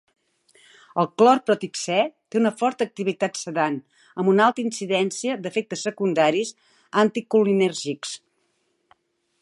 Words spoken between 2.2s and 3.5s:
té una forta activitat